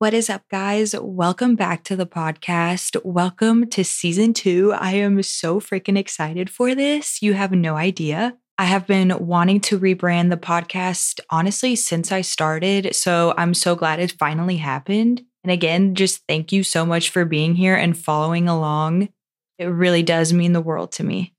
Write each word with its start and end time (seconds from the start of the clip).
What 0.00 0.14
is 0.14 0.30
up, 0.30 0.48
guys? 0.48 0.94
Welcome 0.98 1.56
back 1.56 1.84
to 1.84 1.94
the 1.94 2.06
podcast. 2.06 2.96
Welcome 3.04 3.68
to 3.68 3.84
season 3.84 4.32
two. 4.32 4.72
I 4.72 4.92
am 4.92 5.22
so 5.22 5.60
freaking 5.60 5.98
excited 5.98 6.48
for 6.48 6.74
this. 6.74 7.20
You 7.20 7.34
have 7.34 7.52
no 7.52 7.76
idea. 7.76 8.38
I 8.56 8.64
have 8.64 8.86
been 8.86 9.14
wanting 9.18 9.60
to 9.60 9.78
rebrand 9.78 10.30
the 10.30 10.38
podcast, 10.38 11.20
honestly, 11.28 11.76
since 11.76 12.12
I 12.12 12.22
started. 12.22 12.96
So 12.96 13.34
I'm 13.36 13.52
so 13.52 13.76
glad 13.76 14.00
it 14.00 14.16
finally 14.18 14.56
happened. 14.56 15.20
And 15.44 15.50
again, 15.50 15.94
just 15.94 16.22
thank 16.26 16.50
you 16.50 16.62
so 16.62 16.86
much 16.86 17.10
for 17.10 17.26
being 17.26 17.54
here 17.54 17.76
and 17.76 17.94
following 17.94 18.48
along. 18.48 19.10
It 19.58 19.66
really 19.66 20.02
does 20.02 20.32
mean 20.32 20.54
the 20.54 20.62
world 20.62 20.92
to 20.92 21.04
me. 21.04 21.34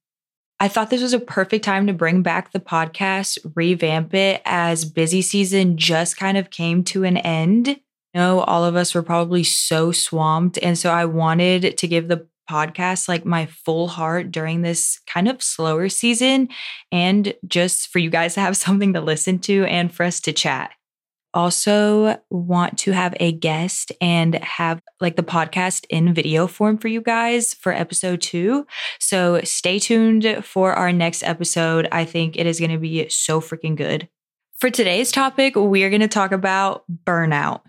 I 0.60 0.68
thought 0.68 0.92
this 0.92 1.02
was 1.02 1.14
a 1.14 1.20
perfect 1.20 1.66
time 1.66 1.88
to 1.88 1.94
bring 1.94 2.22
back 2.22 2.52
the 2.52 2.60
podcast, 2.60 3.40
revamp 3.56 4.14
it 4.14 4.40
as 4.46 4.86
busy 4.86 5.24
season 5.24 5.78
just 5.78 6.16
kind 6.16 6.38
of 6.38 6.52
came 6.52 6.84
to 6.84 7.06
an 7.06 7.18
end 7.18 7.80
know 8.14 8.42
all 8.42 8.64
of 8.66 8.76
us 8.76 8.94
were 8.94 9.04
probably 9.04 9.44
so 9.44 9.92
swamped. 9.92 10.60
And 10.62 10.78
so 10.78 10.92
I 10.92 11.06
wanted 11.06 11.78
to 11.78 11.88
give 11.88 12.08
the 12.08 12.28
podcast 12.50 13.08
like 13.08 13.26
my 13.26 13.46
full 13.46 13.88
heart 13.88 14.32
during 14.32 14.62
this 14.62 15.00
kind 15.08 15.28
of 15.28 15.42
slower 15.42 15.88
season 15.88 16.50
and 16.92 17.34
just 17.48 17.88
for 17.88 18.00
you 18.00 18.10
guys 18.10 18.34
to 18.34 18.42
have 18.42 18.58
something 18.66 18.94
to 18.94 19.02
listen 19.02 19.40
to 19.40 19.66
and 19.66 19.94
for 19.94 20.04
us 20.04 20.20
to 20.22 20.34
chat. 20.34 20.72
Also, 21.34 22.20
want 22.30 22.78
to 22.78 22.92
have 22.92 23.16
a 23.22 23.32
guest 23.32 23.94
and 24.02 24.36
have 24.36 24.82
like 25.00 25.16
the 25.16 25.24
podcast 25.24 25.86
in 25.90 26.14
video 26.14 26.46
form 26.46 26.78
for 26.78 26.90
you 26.90 27.00
guys 27.00 27.54
for 27.54 27.72
episode 27.72 28.20
two. 28.20 28.66
So 29.00 29.40
stay 29.46 29.80
tuned 29.80 30.44
for 30.44 30.74
our 30.74 30.92
next 30.92 31.24
episode. 31.24 31.88
I 31.90 32.04
think 32.04 32.36
it 32.36 32.48
is 32.48 32.60
going 32.60 32.72
to 32.72 32.78
be 32.78 33.08
so 33.08 33.40
freaking 33.40 33.78
good. 33.78 34.10
For 34.60 34.70
today's 34.70 35.10
topic, 35.10 35.56
we 35.56 35.86
are 35.86 35.90
going 35.90 36.02
to 36.02 36.10
talk 36.10 36.34
about 36.34 36.84
burnout. 37.06 37.62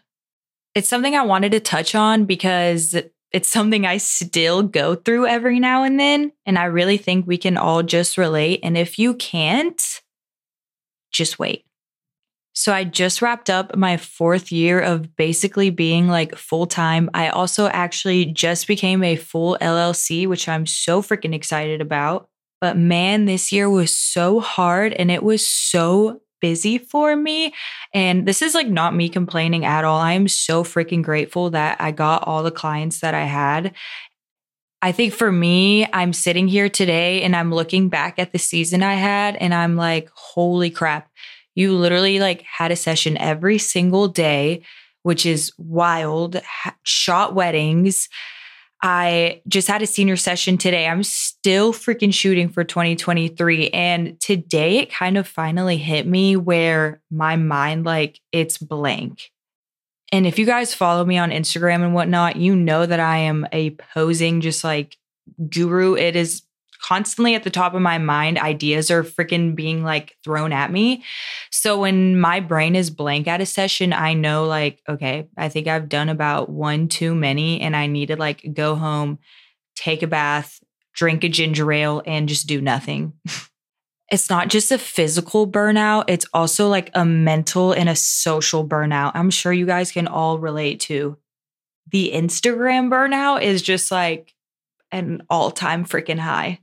It's 0.74 0.88
something 0.88 1.14
I 1.14 1.22
wanted 1.22 1.52
to 1.52 1.60
touch 1.60 1.94
on 1.94 2.24
because 2.24 2.96
it's 3.32 3.48
something 3.48 3.86
I 3.86 3.96
still 3.96 4.62
go 4.62 4.94
through 4.94 5.26
every 5.26 5.58
now 5.58 5.84
and 5.84 5.98
then. 5.98 6.32
And 6.46 6.58
I 6.58 6.64
really 6.64 6.98
think 6.98 7.26
we 7.26 7.38
can 7.38 7.56
all 7.56 7.82
just 7.82 8.18
relate. 8.18 8.60
And 8.62 8.76
if 8.76 8.98
you 8.98 9.14
can't, 9.14 10.00
just 11.12 11.38
wait. 11.38 11.64
So 12.54 12.72
I 12.72 12.84
just 12.84 13.22
wrapped 13.22 13.48
up 13.48 13.74
my 13.76 13.96
fourth 13.96 14.52
year 14.52 14.78
of 14.80 15.16
basically 15.16 15.70
being 15.70 16.08
like 16.08 16.36
full 16.36 16.66
time. 16.66 17.08
I 17.14 17.30
also 17.30 17.66
actually 17.68 18.26
just 18.26 18.66
became 18.66 19.02
a 19.02 19.16
full 19.16 19.56
LLC, 19.60 20.26
which 20.26 20.48
I'm 20.48 20.66
so 20.66 21.00
freaking 21.00 21.34
excited 21.34 21.80
about. 21.80 22.28
But 22.60 22.76
man, 22.76 23.24
this 23.24 23.52
year 23.52 23.70
was 23.70 23.96
so 23.96 24.40
hard 24.40 24.92
and 24.92 25.10
it 25.10 25.22
was 25.22 25.46
so 25.46 26.20
busy 26.42 26.76
for 26.76 27.16
me. 27.16 27.54
And 27.94 28.26
this 28.26 28.42
is 28.42 28.54
like 28.54 28.68
not 28.68 28.94
me 28.94 29.08
complaining 29.08 29.64
at 29.64 29.84
all. 29.84 29.98
I 29.98 30.12
am 30.12 30.28
so 30.28 30.62
freaking 30.62 31.02
grateful 31.02 31.48
that 31.50 31.80
I 31.80 31.92
got 31.92 32.26
all 32.26 32.42
the 32.42 32.50
clients 32.50 33.00
that 33.00 33.14
I 33.14 33.24
had. 33.24 33.74
I 34.82 34.90
think 34.92 35.14
for 35.14 35.30
me, 35.30 35.86
I'm 35.92 36.12
sitting 36.12 36.48
here 36.48 36.68
today 36.68 37.22
and 37.22 37.36
I'm 37.36 37.54
looking 37.54 37.88
back 37.88 38.18
at 38.18 38.32
the 38.32 38.38
season 38.38 38.82
I 38.82 38.94
had 38.94 39.36
and 39.36 39.54
I'm 39.54 39.76
like, 39.76 40.10
holy 40.12 40.70
crap. 40.70 41.08
You 41.54 41.76
literally 41.76 42.18
like 42.18 42.42
had 42.42 42.72
a 42.72 42.76
session 42.76 43.16
every 43.18 43.58
single 43.58 44.08
day, 44.08 44.62
which 45.04 45.24
is 45.24 45.52
wild. 45.56 46.40
Shot 46.82 47.34
weddings, 47.34 48.08
I 48.82 49.42
just 49.46 49.68
had 49.68 49.80
a 49.80 49.86
senior 49.86 50.16
session 50.16 50.58
today. 50.58 50.88
I'm 50.88 51.04
still 51.04 51.72
freaking 51.72 52.12
shooting 52.12 52.48
for 52.48 52.64
2023. 52.64 53.68
And 53.70 54.20
today 54.20 54.78
it 54.78 54.92
kind 54.92 55.16
of 55.16 55.28
finally 55.28 55.76
hit 55.76 56.04
me 56.06 56.36
where 56.36 57.00
my 57.10 57.36
mind, 57.36 57.84
like, 57.84 58.20
it's 58.32 58.58
blank. 58.58 59.30
And 60.10 60.26
if 60.26 60.38
you 60.38 60.44
guys 60.44 60.74
follow 60.74 61.04
me 61.04 61.16
on 61.16 61.30
Instagram 61.30 61.84
and 61.84 61.94
whatnot, 61.94 62.36
you 62.36 62.56
know 62.56 62.84
that 62.84 63.00
I 63.00 63.18
am 63.18 63.46
a 63.52 63.70
posing 63.70 64.40
just 64.40 64.64
like 64.64 64.98
guru. 65.48 65.94
It 65.94 66.16
is 66.16 66.42
constantly 66.92 67.34
at 67.34 67.42
the 67.42 67.48
top 67.48 67.72
of 67.72 67.80
my 67.80 67.96
mind. 67.96 68.38
Ideas 68.38 68.90
are 68.90 69.02
freaking 69.02 69.54
being 69.54 69.82
like 69.82 70.14
thrown 70.22 70.52
at 70.52 70.70
me. 70.70 71.02
So 71.50 71.80
when 71.80 72.20
my 72.20 72.38
brain 72.38 72.76
is 72.76 72.90
blank 72.90 73.26
at 73.26 73.40
a 73.40 73.46
session, 73.46 73.94
I 73.94 74.12
know 74.12 74.44
like, 74.44 74.82
okay, 74.86 75.26
I 75.38 75.48
think 75.48 75.68
I've 75.68 75.88
done 75.88 76.10
about 76.10 76.50
one 76.50 76.88
too 76.88 77.14
many 77.14 77.62
and 77.62 77.74
I 77.74 77.86
need 77.86 78.08
to 78.08 78.16
like 78.16 78.46
go 78.52 78.74
home, 78.74 79.18
take 79.74 80.02
a 80.02 80.06
bath, 80.06 80.60
drink 80.92 81.24
a 81.24 81.30
ginger 81.30 81.72
ale, 81.72 82.02
and 82.04 82.28
just 82.28 82.46
do 82.46 82.60
nothing. 82.60 83.14
it's 84.12 84.28
not 84.28 84.48
just 84.48 84.70
a 84.70 84.76
physical 84.76 85.50
burnout, 85.50 86.04
it's 86.08 86.26
also 86.34 86.68
like 86.68 86.90
a 86.92 87.06
mental 87.06 87.72
and 87.72 87.88
a 87.88 87.96
social 87.96 88.68
burnout. 88.68 89.12
I'm 89.14 89.30
sure 89.30 89.52
you 89.54 89.64
guys 89.64 89.92
can 89.92 90.06
all 90.06 90.38
relate 90.38 90.80
to. 90.80 91.16
The 91.90 92.12
Instagram 92.12 92.90
burnout 92.90 93.40
is 93.40 93.62
just 93.62 93.90
like 93.90 94.34
an 94.90 95.22
all 95.30 95.50
time 95.50 95.86
freaking 95.86 96.18
high. 96.18 96.58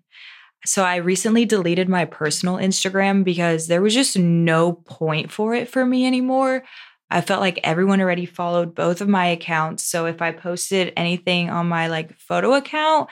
So 0.65 0.83
I 0.83 0.97
recently 0.97 1.45
deleted 1.45 1.87
my 1.87 2.05
personal 2.05 2.55
Instagram 2.55 3.23
because 3.23 3.67
there 3.67 3.81
was 3.81 3.93
just 3.93 4.17
no 4.17 4.73
point 4.73 5.31
for 5.31 5.53
it 5.53 5.69
for 5.69 5.85
me 5.85 6.05
anymore. 6.05 6.63
I 7.09 7.21
felt 7.21 7.41
like 7.41 7.59
everyone 7.63 8.01
already 8.01 8.25
followed 8.25 8.75
both 8.75 9.01
of 9.01 9.07
my 9.07 9.25
accounts. 9.27 9.85
So 9.85 10.05
if 10.05 10.21
I 10.21 10.31
posted 10.31 10.93
anything 10.95 11.49
on 11.49 11.67
my 11.67 11.87
like 11.87 12.17
photo 12.19 12.53
account, 12.53 13.09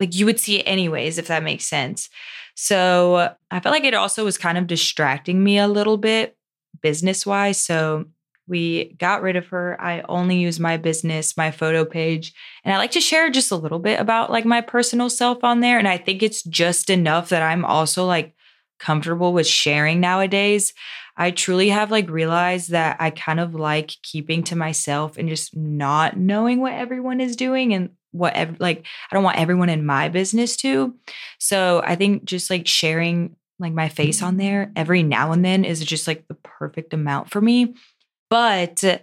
like 0.00 0.14
you 0.14 0.26
would 0.26 0.40
see 0.40 0.58
it 0.58 0.64
anyways, 0.64 1.18
if 1.18 1.26
that 1.28 1.42
makes 1.42 1.64
sense. 1.66 2.08
So 2.54 3.34
I 3.50 3.60
felt 3.60 3.72
like 3.72 3.84
it 3.84 3.94
also 3.94 4.24
was 4.24 4.38
kind 4.38 4.56
of 4.56 4.66
distracting 4.66 5.42
me 5.42 5.58
a 5.58 5.68
little 5.68 5.98
bit 5.98 6.36
business 6.82 7.26
wise. 7.26 7.60
So 7.60 8.06
we 8.48 8.94
got 8.98 9.22
rid 9.22 9.36
of 9.36 9.46
her. 9.48 9.80
I 9.80 10.02
only 10.08 10.38
use 10.38 10.60
my 10.60 10.76
business, 10.76 11.36
my 11.36 11.50
photo 11.50 11.84
page, 11.84 12.32
and 12.64 12.72
I 12.72 12.78
like 12.78 12.92
to 12.92 13.00
share 13.00 13.30
just 13.30 13.50
a 13.50 13.56
little 13.56 13.78
bit 13.78 14.00
about 14.00 14.30
like 14.30 14.44
my 14.44 14.60
personal 14.60 15.10
self 15.10 15.42
on 15.42 15.60
there. 15.60 15.78
And 15.78 15.88
I 15.88 15.98
think 15.98 16.22
it's 16.22 16.42
just 16.42 16.90
enough 16.90 17.30
that 17.30 17.42
I'm 17.42 17.64
also 17.64 18.06
like 18.06 18.34
comfortable 18.78 19.32
with 19.32 19.46
sharing 19.46 20.00
nowadays. 20.00 20.72
I 21.16 21.30
truly 21.30 21.70
have 21.70 21.90
like 21.90 22.10
realized 22.10 22.70
that 22.70 22.98
I 23.00 23.10
kind 23.10 23.40
of 23.40 23.54
like 23.54 23.92
keeping 24.02 24.44
to 24.44 24.56
myself 24.56 25.16
and 25.16 25.28
just 25.28 25.56
not 25.56 26.16
knowing 26.16 26.60
what 26.60 26.74
everyone 26.74 27.20
is 27.20 27.36
doing 27.36 27.72
and 27.72 27.90
what 28.12 28.34
ev- 28.34 28.60
like 28.60 28.84
I 29.10 29.14
don't 29.14 29.24
want 29.24 29.38
everyone 29.38 29.70
in 29.70 29.86
my 29.86 30.08
business 30.08 30.56
to. 30.58 30.94
So 31.38 31.82
I 31.84 31.96
think 31.96 32.24
just 32.24 32.50
like 32.50 32.66
sharing 32.66 33.36
like 33.58 33.72
my 33.72 33.88
face 33.88 34.22
on 34.22 34.36
there 34.36 34.70
every 34.76 35.02
now 35.02 35.32
and 35.32 35.44
then 35.44 35.64
is 35.64 35.82
just 35.82 36.06
like 36.06 36.28
the 36.28 36.34
perfect 36.34 36.92
amount 36.92 37.30
for 37.30 37.40
me. 37.40 37.74
But 38.30 39.02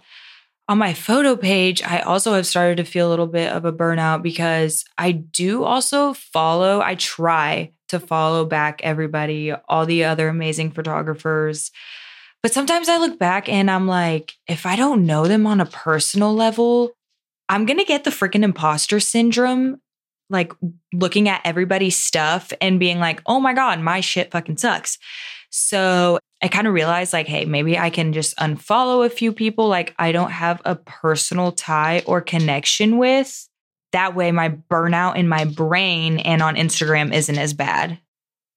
on 0.68 0.78
my 0.78 0.94
photo 0.94 1.36
page, 1.36 1.82
I 1.82 2.00
also 2.00 2.34
have 2.34 2.46
started 2.46 2.78
to 2.78 2.84
feel 2.84 3.08
a 3.08 3.10
little 3.10 3.26
bit 3.26 3.52
of 3.52 3.64
a 3.64 3.72
burnout 3.72 4.22
because 4.22 4.84
I 4.96 5.12
do 5.12 5.64
also 5.64 6.14
follow, 6.14 6.80
I 6.80 6.94
try 6.94 7.72
to 7.88 8.00
follow 8.00 8.44
back 8.46 8.80
everybody, 8.82 9.52
all 9.52 9.84
the 9.84 10.04
other 10.04 10.28
amazing 10.28 10.70
photographers. 10.70 11.70
But 12.42 12.52
sometimes 12.52 12.88
I 12.88 12.98
look 12.98 13.18
back 13.18 13.48
and 13.48 13.70
I'm 13.70 13.86
like, 13.86 14.34
if 14.46 14.66
I 14.66 14.76
don't 14.76 15.06
know 15.06 15.26
them 15.26 15.46
on 15.46 15.60
a 15.60 15.66
personal 15.66 16.34
level, 16.34 16.92
I'm 17.48 17.66
going 17.66 17.78
to 17.78 17.84
get 17.84 18.04
the 18.04 18.10
freaking 18.10 18.42
imposter 18.42 19.00
syndrome, 19.00 19.80
like 20.30 20.52
looking 20.94 21.28
at 21.28 21.42
everybody's 21.44 21.96
stuff 21.96 22.52
and 22.60 22.80
being 22.80 22.98
like, 22.98 23.22
oh 23.26 23.38
my 23.38 23.52
God, 23.52 23.80
my 23.80 24.00
shit 24.00 24.30
fucking 24.30 24.56
sucks. 24.56 24.98
So 25.50 26.18
I 26.44 26.48
kind 26.48 26.66
of 26.66 26.74
realized 26.74 27.14
like, 27.14 27.26
hey, 27.26 27.46
maybe 27.46 27.78
I 27.78 27.88
can 27.88 28.12
just 28.12 28.36
unfollow 28.36 29.06
a 29.06 29.08
few 29.08 29.32
people 29.32 29.66
like 29.66 29.94
I 29.98 30.12
don't 30.12 30.30
have 30.30 30.60
a 30.66 30.74
personal 30.74 31.52
tie 31.52 32.02
or 32.04 32.20
connection 32.20 32.98
with. 32.98 33.48
That 33.92 34.14
way, 34.14 34.30
my 34.30 34.50
burnout 34.50 35.16
in 35.16 35.26
my 35.26 35.46
brain 35.46 36.18
and 36.18 36.42
on 36.42 36.56
Instagram 36.56 37.14
isn't 37.14 37.38
as 37.38 37.54
bad. 37.54 37.98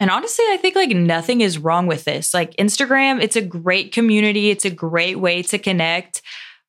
And 0.01 0.11
honestly, 0.11 0.43
I 0.49 0.57
think 0.57 0.75
like 0.75 0.89
nothing 0.89 1.39
is 1.39 1.57
wrong 1.57 1.87
with 1.87 2.03
this. 2.03 2.33
Like 2.33 2.57
Instagram, 2.57 3.21
it's 3.21 3.37
a 3.37 3.41
great 3.41 3.93
community, 3.93 4.49
it's 4.49 4.65
a 4.65 4.69
great 4.69 5.17
way 5.17 5.41
to 5.43 5.57
connect, 5.57 6.21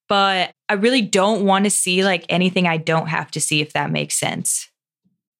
but 0.09 0.53
I 0.69 0.75
really 0.75 1.03
don't 1.03 1.45
want 1.45 1.65
to 1.65 1.71
see 1.71 2.05
like 2.05 2.27
anything 2.29 2.69
I 2.69 2.77
don't 2.77 3.09
have 3.09 3.33
to 3.33 3.41
see, 3.41 3.61
if 3.61 3.73
that 3.73 3.91
makes 3.91 4.15
sense 4.15 4.69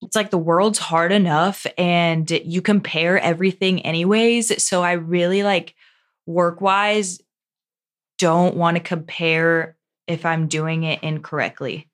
it's 0.03 0.17
like 0.17 0.31
the 0.31 0.39
world's 0.39 0.79
hard 0.79 1.13
enough 1.13 1.67
and 1.77 2.31
you 2.31 2.63
compare 2.63 3.19
everything 3.19 3.85
anyways. 3.85 4.63
So 4.63 4.83
I 4.83 4.93
really 4.93 5.43
like 5.43 5.75
work 6.27 6.61
wise 6.61 7.21
don't 8.19 8.57
want 8.57 8.77
to 8.77 8.83
compare 8.83 9.77
if 10.07 10.25
I'm 10.27 10.49
doing 10.49 10.85
it 10.85 11.03
incorrectly. 11.03 11.89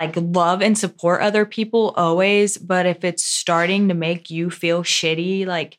Like 0.00 0.14
love 0.16 0.62
and 0.62 0.78
support 0.78 1.22
other 1.22 1.44
people 1.44 1.92
always, 1.96 2.56
but 2.56 2.86
if 2.86 3.04
it's 3.04 3.24
starting 3.24 3.88
to 3.88 3.94
make 3.94 4.30
you 4.30 4.48
feel 4.48 4.84
shitty, 4.84 5.44
like 5.44 5.78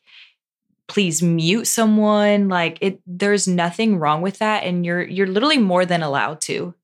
please 0.88 1.22
mute 1.22 1.66
someone, 1.66 2.48
like 2.48 2.76
it 2.80 3.00
there's 3.06 3.48
nothing 3.48 3.98
wrong 3.98 4.20
with 4.20 4.38
that 4.38 4.64
and 4.64 4.84
you're 4.84 5.02
you're 5.02 5.26
literally 5.26 5.58
more 5.58 5.86
than 5.86 6.02
allowed 6.02 6.40
to. 6.42 6.74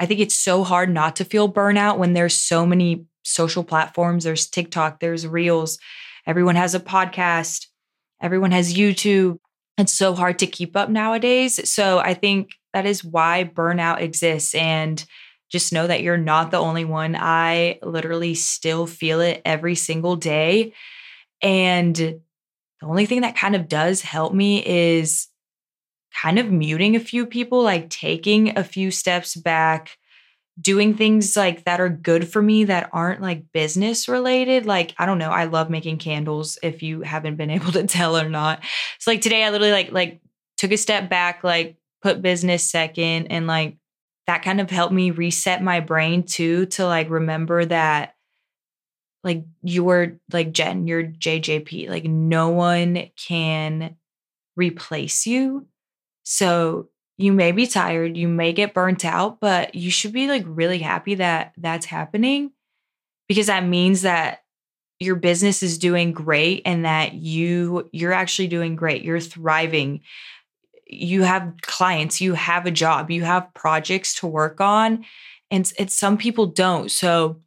I 0.00 0.06
think 0.06 0.20
it's 0.20 0.38
so 0.38 0.64
hard 0.64 0.88
not 0.88 1.16
to 1.16 1.24
feel 1.24 1.52
burnout 1.52 1.98
when 1.98 2.14
there's 2.14 2.34
so 2.34 2.64
many 2.64 3.07
social 3.28 3.64
platforms. 3.64 4.24
There's 4.24 4.48
TikTok, 4.48 5.00
there's 5.00 5.26
Reels, 5.26 5.78
everyone 6.26 6.56
has 6.56 6.74
a 6.74 6.80
podcast, 6.80 7.66
everyone 8.20 8.52
has 8.52 8.74
YouTube. 8.74 9.38
It's 9.76 9.94
so 9.94 10.14
hard 10.14 10.38
to 10.40 10.46
keep 10.46 10.76
up 10.76 10.90
nowadays. 10.90 11.68
So 11.70 11.98
I 11.98 12.14
think 12.14 12.50
that 12.72 12.86
is 12.86 13.04
why 13.04 13.50
burnout 13.54 14.00
exists 14.00 14.54
and 14.54 15.04
just 15.50 15.72
know 15.72 15.86
that 15.86 16.02
you're 16.02 16.18
not 16.18 16.50
the 16.50 16.58
only 16.58 16.84
one. 16.84 17.16
I 17.18 17.78
literally 17.82 18.34
still 18.34 18.86
feel 18.86 19.20
it 19.20 19.40
every 19.44 19.74
single 19.74 20.16
day. 20.16 20.74
And 21.40 21.94
the 21.94 22.20
only 22.82 23.06
thing 23.06 23.22
that 23.22 23.36
kind 23.36 23.56
of 23.56 23.68
does 23.68 24.02
help 24.02 24.34
me 24.34 24.64
is 24.64 25.28
kind 26.22 26.38
of 26.38 26.50
muting 26.50 26.96
a 26.96 27.00
few 27.00 27.26
people, 27.26 27.62
like 27.62 27.88
taking 27.88 28.58
a 28.58 28.64
few 28.64 28.90
steps 28.90 29.36
back, 29.36 29.96
doing 30.60 30.94
things 30.94 31.36
like 31.36 31.64
that 31.64 31.80
are 31.80 31.88
good 31.88 32.28
for 32.28 32.42
me 32.42 32.64
that 32.64 32.90
aren't 32.92 33.20
like 33.20 33.52
business 33.52 34.08
related. 34.08 34.66
Like, 34.66 34.94
I 34.98 35.06
don't 35.06 35.18
know, 35.18 35.30
I 35.30 35.44
love 35.44 35.70
making 35.70 35.98
candles 35.98 36.58
if 36.62 36.82
you 36.82 37.02
haven't 37.02 37.36
been 37.36 37.50
able 37.58 37.72
to 37.72 37.86
tell 37.86 38.16
or 38.16 38.28
not. 38.28 38.64
So 38.98 39.10
like 39.10 39.20
today 39.20 39.44
I 39.44 39.50
literally 39.50 39.72
like 39.72 39.92
like 39.92 40.20
took 40.56 40.72
a 40.72 40.76
step 40.76 41.08
back, 41.08 41.44
like 41.44 41.76
put 42.02 42.22
business 42.22 42.68
second 42.68 43.28
and 43.28 43.46
like 43.46 43.76
that 44.26 44.42
kind 44.42 44.60
of 44.60 44.70
helped 44.70 44.92
me 44.92 45.10
reset 45.10 45.62
my 45.62 45.80
brain 45.80 46.22
too 46.22 46.66
to 46.66 46.86
like 46.86 47.08
remember 47.08 47.64
that 47.64 48.14
like 49.24 49.44
you're 49.62 50.18
like 50.32 50.52
Jen, 50.52 50.86
you're 50.86 51.04
JJP. 51.04 51.88
Like 51.88 52.04
no 52.04 52.50
one 52.50 53.10
can 53.16 53.96
replace 54.56 55.26
you. 55.26 55.66
So 56.24 56.88
you 57.18 57.32
may 57.32 57.50
be 57.50 57.66
tired, 57.66 58.16
you 58.16 58.28
may 58.28 58.52
get 58.52 58.72
burnt 58.72 59.04
out, 59.04 59.40
but 59.40 59.74
you 59.74 59.90
should 59.90 60.12
be 60.12 60.28
like 60.28 60.44
really 60.46 60.78
happy 60.78 61.16
that 61.16 61.52
that's 61.58 61.86
happening 61.86 62.52
because 63.28 63.48
that 63.48 63.66
means 63.66 64.02
that 64.02 64.44
your 65.00 65.16
business 65.16 65.62
is 65.62 65.78
doing 65.78 66.12
great 66.12 66.62
and 66.64 66.84
that 66.84 67.14
you 67.14 67.88
you're 67.92 68.12
actually 68.12 68.48
doing 68.48 68.76
great. 68.76 69.02
You're 69.02 69.20
thriving. 69.20 70.00
You 70.86 71.22
have 71.22 71.54
clients, 71.60 72.20
you 72.20 72.34
have 72.34 72.66
a 72.66 72.70
job, 72.70 73.10
you 73.10 73.22
have 73.22 73.52
projects 73.52 74.14
to 74.20 74.26
work 74.26 74.60
on 74.60 75.04
and 75.50 75.70
it's 75.76 75.94
some 75.94 76.18
people 76.18 76.46
don't. 76.46 76.90
So 76.90 77.40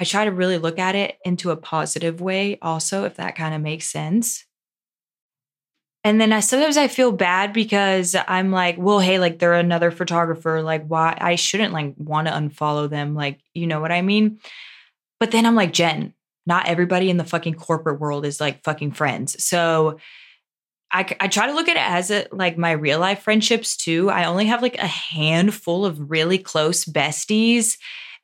I 0.00 0.04
try 0.04 0.24
to 0.24 0.32
really 0.32 0.58
look 0.58 0.78
at 0.80 0.96
it 0.96 1.18
into 1.24 1.50
a 1.52 1.56
positive 1.56 2.20
way 2.20 2.58
also 2.60 3.04
if 3.04 3.16
that 3.16 3.36
kind 3.36 3.54
of 3.54 3.60
makes 3.60 3.86
sense. 3.86 4.44
And 6.04 6.20
then 6.20 6.32
I 6.32 6.40
sometimes 6.40 6.76
I 6.76 6.88
feel 6.88 7.12
bad 7.12 7.52
because 7.52 8.16
I'm 8.26 8.50
like, 8.50 8.76
well, 8.76 8.98
hey, 8.98 9.18
like 9.18 9.38
they're 9.38 9.54
another 9.54 9.90
photographer. 9.90 10.62
Like, 10.62 10.84
why 10.86 11.16
I 11.20 11.36
shouldn't 11.36 11.72
like 11.72 11.94
want 11.96 12.26
to 12.26 12.34
unfollow 12.34 12.90
them. 12.90 13.14
Like, 13.14 13.40
you 13.54 13.66
know 13.66 13.80
what 13.80 13.92
I 13.92 14.02
mean? 14.02 14.40
But 15.20 15.30
then 15.30 15.46
I'm 15.46 15.54
like, 15.54 15.72
Jen, 15.72 16.12
not 16.44 16.66
everybody 16.66 17.08
in 17.08 17.18
the 17.18 17.24
fucking 17.24 17.54
corporate 17.54 18.00
world 18.00 18.26
is 18.26 18.40
like 18.40 18.64
fucking 18.64 18.92
friends. 18.92 19.42
So 19.44 19.98
I, 20.90 21.06
I 21.20 21.28
try 21.28 21.46
to 21.46 21.54
look 21.54 21.68
at 21.68 21.76
it 21.76 21.88
as 21.88 22.10
a, 22.10 22.26
like 22.32 22.58
my 22.58 22.72
real 22.72 22.98
life 22.98 23.22
friendships 23.22 23.76
too. 23.76 24.10
I 24.10 24.24
only 24.24 24.46
have 24.46 24.60
like 24.60 24.78
a 24.78 24.86
handful 24.86 25.86
of 25.86 26.10
really 26.10 26.38
close 26.38 26.84
besties 26.84 27.78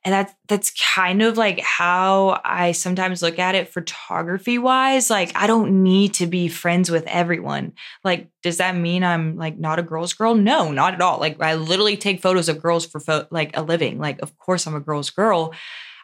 and 0.05 0.13
that's 0.13 0.33
that's 0.47 0.71
kind 0.95 1.21
of 1.21 1.37
like 1.37 1.59
how 1.59 2.39
I 2.45 2.71
sometimes 2.71 3.21
look 3.21 3.37
at 3.37 3.55
it 3.55 3.73
photography 3.73 4.57
wise. 4.57 5.09
Like 5.09 5.31
I 5.35 5.45
don't 5.45 5.83
need 5.83 6.13
to 6.15 6.25
be 6.27 6.47
friends 6.47 6.89
with 6.89 7.05
everyone. 7.07 7.73
Like 8.03 8.29
does 8.41 8.57
that 8.57 8.77
mean 8.77 9.03
I'm 9.03 9.35
like 9.35 9.59
not 9.59 9.79
a 9.79 9.83
girl's 9.83 10.13
girl? 10.13 10.35
No, 10.35 10.71
not 10.71 10.93
at 10.93 11.01
all. 11.01 11.19
Like 11.19 11.41
I 11.41 11.55
literally 11.55 11.97
take 11.97 12.21
photos 12.21 12.47
of 12.47 12.61
girls 12.61 12.85
for 12.85 13.01
fo- 13.01 13.27
like 13.29 13.57
a 13.57 13.61
living. 13.61 13.99
Like 13.99 14.21
of 14.21 14.37
course 14.37 14.65
I'm 14.65 14.75
a 14.75 14.79
girl's 14.79 15.09
girl. 15.09 15.53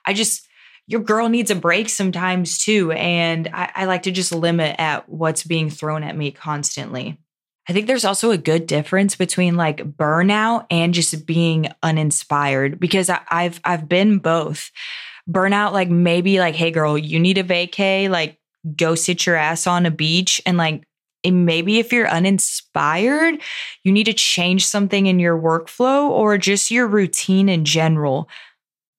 I 0.06 0.13
just 0.13 0.45
your 0.88 1.01
girl 1.01 1.30
needs 1.30 1.50
a 1.50 1.56
break 1.56 1.89
sometimes 1.89 2.57
too. 2.59 2.92
And 2.92 3.50
I, 3.53 3.71
I 3.74 3.86
like 3.86 4.03
to 4.03 4.12
just 4.12 4.31
limit 4.31 4.75
at 4.77 5.07
what's 5.07 5.44
being 5.44 5.69
thrown 5.69 6.03
at 6.03 6.18
me 6.18 6.31
constantly. 6.31 7.18
I 7.68 7.74
think 7.74 7.88
there's 7.88 8.06
also 8.06 8.32
a 8.32 8.38
good 8.38 8.68
difference 8.68 9.16
between 9.16 9.56
like 9.56 9.78
burnout 9.98 10.68
and 10.70 10.94
just 10.94 11.26
being 11.26 11.68
uninspired 11.82 12.80
because 12.80 13.10
I, 13.10 13.22
have 13.30 13.60
I've 13.64 13.90
been 13.90 14.20
both. 14.20 14.72
Burnout, 15.28 15.72
like 15.72 15.90
maybe 15.90 16.40
like, 16.40 16.54
hey 16.54 16.70
girl, 16.70 16.98
you 16.98 17.20
need 17.20 17.40
a 17.40 17.44
vacay, 17.44 18.10
like 18.10 18.38
go 18.76 18.94
sit 18.94 19.26
your 19.26 19.36
ass 19.36 19.66
on 19.66 19.86
a 19.86 19.92
beach 19.92 20.42
and 20.46 20.58
like 20.58 20.86
and 21.24 21.44
maybe 21.44 21.80
if 21.80 21.92
you're 21.92 22.08
uninspired, 22.08 23.42
you 23.84 23.92
need 23.92 24.04
to 24.04 24.14
change 24.14 24.66
something 24.66 25.08
in 25.08 25.18
your 25.18 25.36
workflow 25.36 26.08
or 26.10 26.38
just 26.38 26.70
your 26.70 26.88
routine 26.88 27.50
in 27.50 27.66
general 27.66 28.30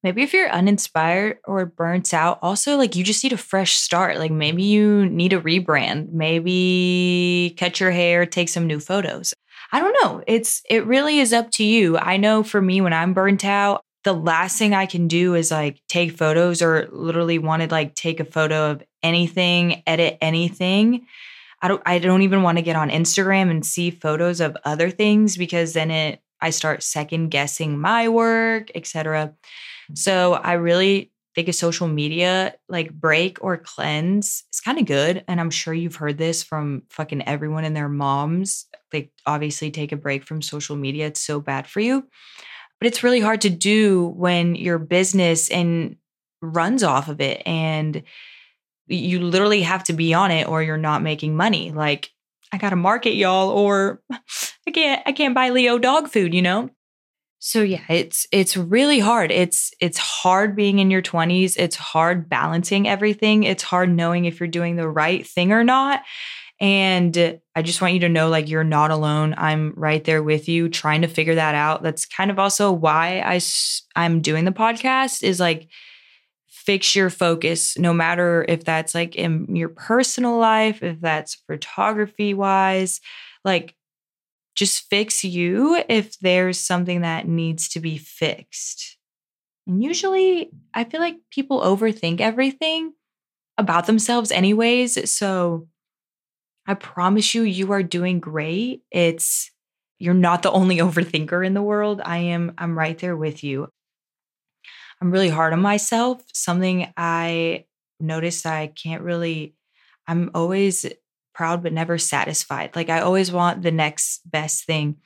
maybe 0.07 0.23
if 0.23 0.33
you're 0.33 0.49
uninspired 0.49 1.39
or 1.47 1.67
burnt 1.67 2.15
out, 2.15 2.39
also 2.41 2.77
like 2.77 2.95
you 2.95 3.03
just 3.03 3.25
need 3.25 3.33
a 3.33 3.37
fresh 3.37 3.75
start. 3.75 4.19
Like 4.19 4.31
maybe 4.31 4.63
you 4.63 5.07
need 5.07 5.33
a 5.33 5.41
rebrand, 5.41 6.13
maybe 6.13 7.57
cut 7.59 7.81
your 7.81 7.91
hair, 7.91 8.25
take 8.25 8.49
some 8.49 8.69
new 8.69 8.79
photos. 8.79 9.35
I 9.73 9.81
don't 9.81 9.97
know. 10.01 10.23
It's 10.29 10.63
it 10.71 10.87
really 10.87 11.19
is 11.19 11.33
up 11.33 11.51
to 11.53 11.65
you. 11.65 11.99
I 11.99 12.19
know 12.19 12.45
for 12.45 12.63
me 12.63 12.81
when 12.81 12.93
I'm 12.93 13.15
burnt 13.15 13.45
out, 13.45 13.83
the 14.05 14.15
last 14.15 14.57
thing 14.57 14.75
I 14.75 14.87
can 14.87 15.09
do 15.09 15.35
is 15.35 15.51
like 15.51 15.83
take 15.89 16.17
photos 16.17 16.63
or 16.63 16.89
literally 16.93 17.41
want 17.41 17.63
to 17.63 17.69
like 17.69 17.97
take 17.97 18.21
a 18.21 18.25
photo 18.25 18.71
of 18.71 18.85
anything, 19.03 19.83
edit 19.89 20.19
anything. 20.21 21.05
I 21.61 21.67
don't 21.67 21.83
I 21.85 21.99
don't 21.99 22.23
even 22.23 22.45
want 22.45 22.59
to 22.59 22.63
get 22.63 22.77
on 22.77 22.91
Instagram 22.91 23.51
and 23.51 23.67
see 23.67 23.91
photos 23.91 24.41
of 24.41 24.57
other 24.65 24.89
things 24.89 25.37
because 25.37 25.73
then 25.73 25.91
it 25.91 26.21
I 26.41 26.51
start 26.51 26.85
second 26.85 27.31
guessing 27.31 27.77
my 27.77 28.09
work, 28.09 28.71
etc. 28.77 29.35
So 29.95 30.35
I 30.35 30.55
really 30.55 31.13
think 31.37 31.49
a 31.49 31.53
social 31.53 31.87
media 31.87 32.55
like 32.69 32.91
break 32.93 33.45
or 33.45 33.59
cleanse 33.59 34.45
is 34.53 34.61
kind 34.61 34.79
of 34.79 34.87
good. 34.87 35.23
And 35.29 35.39
I'm 35.39 35.51
sure 35.51 35.75
you've 35.75 35.97
heard 35.97 36.17
this 36.17 36.43
from 36.43 36.83
fucking 36.91 37.29
everyone 37.29 37.65
and 37.65 37.77
their 37.77 37.91
moms. 37.91 38.67
Like, 38.93 39.13
obviously, 39.27 39.71
take 39.71 39.93
a 39.93 39.97
break 39.97 40.25
from 40.25 40.41
social 40.41 40.77
media. 40.77 41.07
It's 41.09 41.21
so 41.21 41.41
bad 41.41 41.67
for 41.67 41.81
you. 41.81 42.07
But 42.81 42.87
it's 42.87 43.03
really 43.03 43.21
hard 43.21 43.43
to 43.43 43.51
do 43.51 44.09
when 44.17 44.55
your 44.55 44.79
business 44.79 45.51
and 45.51 45.97
runs 46.41 46.83
off 46.83 47.09
of 47.09 47.21
it 47.21 47.43
and 47.47 48.03
you 48.87 49.21
literally 49.21 49.63
have 49.63 49.85
to 49.85 49.93
be 49.93 50.15
on 50.15 50.31
it 50.31 50.49
or 50.49 50.63
you're 50.63 50.77
not 50.77 51.03
making 51.03 51.37
money. 51.37 51.71
Like, 51.71 52.11
I 52.53 52.59
got 52.59 52.71
to 52.71 52.77
market 52.77 53.15
y'all 53.15 53.51
or 53.51 54.01
I 54.11 54.71
can't 54.73 55.03
I 55.07 55.13
can't 55.13 55.35
buy 55.35 55.51
Leo 55.51 55.79
dog 55.79 56.09
food, 56.09 56.33
you 56.33 56.43
know? 56.43 56.71
So 57.47 57.63
yeah, 57.63 57.85
it's 57.89 58.27
it's 58.33 58.57
really 58.57 58.99
hard. 58.99 59.31
It's 59.31 59.71
it's 59.79 59.99
hard 59.99 60.57
being 60.57 60.81
in 60.81 60.91
your 60.91 61.01
20s. 61.01 61.57
It's 61.57 61.77
hard 61.77 62.29
balancing 62.29 62.89
everything. 62.89 63.45
It's 63.45 63.63
hard 63.63 63.89
knowing 63.89 64.25
if 64.25 64.41
you're 64.41 64.49
doing 64.49 64.75
the 64.75 64.89
right 64.89 65.25
thing 65.25 65.53
or 65.53 65.63
not. 65.63 66.03
And 66.59 67.39
I 67.55 67.63
just 67.63 67.81
want 67.81 67.95
you 67.95 68.01
to 68.01 68.09
know 68.09 68.31
like 68.31 68.49
you're 68.49 68.65
not 68.65 68.91
alone. 68.91 69.33
I'm 69.39 69.75
right 69.77 70.03
there 70.03 70.25
with 70.25 70.49
you 70.49 70.69
trying 70.69 71.03
to 71.03 71.07
figure 71.07 71.37
that 71.37 71.55
out. 71.55 71.85
That's 71.85 72.05
kind 72.05 72.33
of 72.33 72.41
also 72.41 72.73
why 72.73 73.21
I 73.25 73.39
I'm 73.95 74.23
doing 74.23 74.45
the 74.45 74.51
podcast 74.51 75.23
is 75.23 75.39
like 75.39 75.69
fix 76.49 76.97
your 76.97 77.11
focus 77.11 77.79
no 77.79 77.93
matter 77.93 78.45
if 78.49 78.65
that's 78.65 78.93
like 78.93 79.15
in 79.15 79.55
your 79.55 79.69
personal 79.69 80.37
life, 80.37 80.83
if 80.83 81.01
that's 81.01 81.37
photography 81.47 82.35
wise, 82.35 83.01
like 83.45 83.76
just 84.57 84.89
fix 84.89 85.23
you 85.23 85.83
if 85.89 86.19
there's 86.19 86.59
something 86.59 87.03
that 87.03 87.29
needs 87.29 87.69
to 87.69 87.81
be 87.81 87.99
fixed. 87.99 88.97
And 89.67 89.85
usually, 89.85 90.51
I 90.73 90.85
feel 90.85 91.01
like 91.01 91.17
people 91.31 91.61
overthink 91.61 92.21
everything 92.21 92.95
about 93.59 93.87
themselves, 93.87 94.33
anyways. 94.33 95.11
So 95.11 95.69
I 96.67 96.75
promise 96.75 97.35
you, 97.35 97.43
you 97.43 97.73
are 97.73 97.83
doing 97.83 98.19
great. 98.19 98.83
It's 98.91 99.51
you're 99.99 100.15
not 100.15 100.43
the 100.43 100.51
only 100.51 100.77
overthinker 100.79 101.45
in 101.45 101.55
the 101.55 101.63
world. 101.63 102.01
I 102.05 102.19
am, 102.19 102.55
I'm 102.59 102.79
right 102.79 102.99
there 102.99 103.17
with 103.17 103.45
you. 103.45 103.69
I'm 105.01 105.11
really 105.11 105.29
hard 105.29 105.53
on 105.53 105.61
myself. 105.61 106.23
Something 106.33 106.93
I 106.97 107.67
noticed 108.01 108.47
I 108.47 108.69
can't 108.69 109.03
really, 109.03 109.55
I'm 110.07 110.31
always 110.35 110.87
proud 111.37 111.63
but 111.63 111.73
never 111.73 111.99
satisfied. 111.99 112.75
Like 112.75 112.89
I 112.89 113.01
always 113.01 113.31
want 113.31 113.63
the 113.63 113.71
next 113.71 114.29
best 114.29 114.65
thing. 114.65 114.97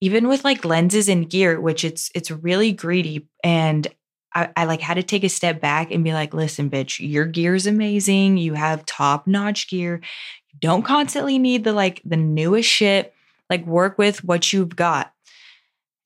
Even 0.00 0.28
with 0.28 0.44
like 0.44 0.64
lenses 0.64 1.08
and 1.08 1.28
gear, 1.28 1.60
which 1.60 1.84
it's 1.84 2.10
it's 2.14 2.30
really 2.30 2.70
greedy. 2.70 3.26
And 3.42 3.88
I, 4.34 4.50
I 4.54 4.64
like 4.66 4.82
had 4.82 4.94
to 4.94 5.02
take 5.02 5.24
a 5.24 5.28
step 5.28 5.60
back 5.60 5.90
and 5.90 6.04
be 6.04 6.12
like, 6.12 6.34
listen, 6.34 6.68
bitch, 6.68 7.00
your 7.00 7.24
gear 7.24 7.54
is 7.54 7.66
amazing. 7.66 8.36
You 8.36 8.52
have 8.52 8.84
top-notch 8.84 9.68
gear. 9.68 10.02
You 10.52 10.58
don't 10.60 10.84
constantly 10.84 11.38
need 11.38 11.64
the 11.64 11.72
like 11.72 12.02
the 12.04 12.18
newest 12.18 12.68
shit. 12.68 13.14
Like 13.48 13.66
work 13.66 13.96
with 13.96 14.22
what 14.22 14.52
you've 14.52 14.76
got. 14.76 15.10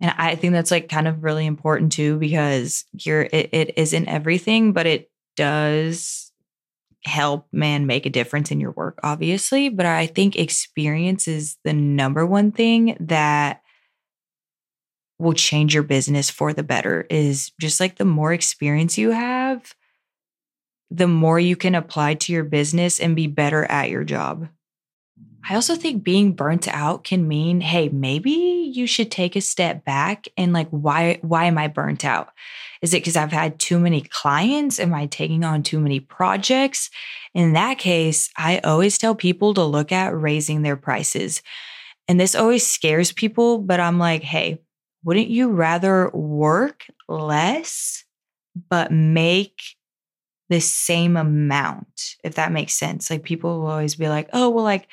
And 0.01 0.15
I 0.17 0.37
think 0.37 0.53
that's 0.53 0.71
like 0.71 0.89
kind 0.89 1.09
of 1.09 1.25
really 1.25 1.47
important 1.47 1.91
too, 1.91 2.17
because 2.17 2.85
gear 2.97 3.29
it, 3.33 3.51
it 3.53 3.75
isn't 3.77 4.09
everything, 4.09 4.73
but 4.73 4.87
it 4.87 5.11
does 5.37 6.22
help 7.05 7.47
man 7.53 7.87
make 7.87 8.07
a 8.07 8.11
difference 8.11 8.51
in 8.51 8.61
your 8.61 8.71
work 8.73 9.01
obviously 9.03 9.69
but 9.69 9.87
i 9.87 10.07
think 10.07 10.37
experience 10.37 11.27
is 11.27 11.57
the 11.65 11.73
number 11.73 12.25
one 12.25 12.53
thing 12.53 12.97
that 13.01 13.61
will 15.19 15.33
change 15.33 15.75
your 15.75 15.83
business 15.83 16.31
for 16.31 16.53
the 16.53 16.63
better 16.63 17.07
is 17.11 17.53
just 17.61 17.81
like 17.81 17.97
the 17.97 18.05
more 18.05 18.33
experience 18.33 18.99
you 18.99 19.11
have 19.11 19.75
the 20.91 21.09
more 21.09 21.41
you 21.41 21.57
can 21.57 21.75
apply 21.75 22.15
to 22.15 22.33
your 22.33 22.45
business 22.45 23.01
and 23.01 23.17
be 23.17 23.27
better 23.27 23.65
at 23.65 23.89
your 23.89 24.05
job 24.05 24.49
I 25.49 25.57
also 25.57 25.75
think 25.75 26.05
being 26.05 26.33
burnt 26.33 26.69
out 26.69 27.05
can 27.05 27.27
mean, 27.27 27.61
hey, 27.61 27.89
maybe 27.89 28.31
you 28.31 28.87
should 28.87 29.11
take 29.11 29.35
a 29.35 29.41
step 29.41 29.85
back 29.85 30.29
and 30.37 30.53
like 30.53 30.69
why 30.71 31.19
why 31.23 31.47
am 31.47 31.59
I 31.59 31.69
burnt 31.69 32.05
out? 32.05 32.29
Is 32.81 32.95
it 32.95 32.99
because 32.99 33.17
I've 33.17 33.33
had 33.33 33.59
too 33.59 33.79
many 33.79 34.03
clients? 34.03 34.79
Am 34.79 34.95
I 34.95 35.07
taking 35.07 35.45
on 35.45 35.63
too 35.63 35.81
many 35.81 36.01
projects? 36.01 36.91
In 37.35 37.55
that 37.55 37.79
case, 37.79 38.31
I 38.37 38.59
always 38.59 38.99
tell 38.99 39.15
people 39.15 39.55
to 39.55 39.65
look 39.65 39.93
at 39.93 40.17
raising 40.17 40.63
their 40.63 40.77
prices. 40.77 41.43
And 42.09 42.21
this 42.21 42.35
always 42.35 42.67
scares 42.67 43.13
people, 43.13 43.59
but 43.59 43.81
I'm 43.81 43.99
like, 43.99 44.23
hey, 44.23 44.59
wouldn't 45.05 45.29
you 45.29 45.51
rather 45.51 46.09
work 46.11 46.85
less 47.09 48.05
but 48.69 48.93
make 48.93 49.63
the 50.53 50.61
same 50.61 51.17
amount, 51.17 52.17
if 52.23 52.37
that 52.37 52.53
makes 52.53 52.75
sense? 52.75 53.11
Like 53.11 53.25
people 53.25 53.61
will 53.61 53.71
always 53.71 53.97
be 53.97 54.09
like, 54.09 54.29
oh, 54.33 54.51
well, 54.51 54.65
like 54.65 54.87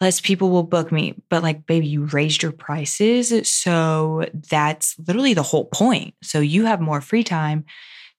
less 0.00 0.20
people 0.20 0.50
will 0.50 0.62
book 0.62 0.90
me. 0.90 1.14
But 1.28 1.42
like, 1.42 1.66
baby, 1.66 1.86
you 1.86 2.04
raised 2.06 2.42
your 2.42 2.52
prices. 2.52 3.50
So 3.50 4.26
that's 4.50 4.96
literally 5.06 5.34
the 5.34 5.42
whole 5.42 5.66
point. 5.66 6.14
So 6.22 6.40
you 6.40 6.64
have 6.64 6.80
more 6.80 7.00
free 7.00 7.24
time 7.24 7.64